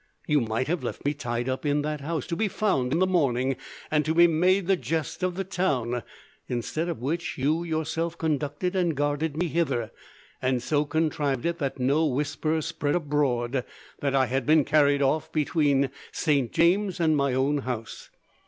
[0.25, 3.05] You might have left me tied up in that house, to be found in the
[3.05, 3.55] morning,
[3.91, 6.01] and to be made the jest of the town;
[6.47, 9.91] instead of which, you yourself conducted and guarded me hither,
[10.41, 13.63] and so contrived it that no whisper spread abroad
[13.99, 18.09] that I had been carried off between Saint James's and my own house.